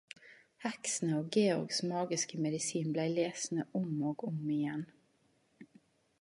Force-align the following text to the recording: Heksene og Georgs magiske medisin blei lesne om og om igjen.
Heksene 0.61 1.17
og 1.17 1.27
Georgs 1.37 1.81
magiske 1.91 2.39
medisin 2.45 2.89
blei 2.97 3.05
lesne 3.19 3.67
om 3.81 4.01
og 4.15 4.27
om 4.31 4.41
igjen. 4.57 4.83